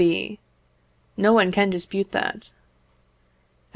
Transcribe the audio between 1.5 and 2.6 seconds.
can dispute that.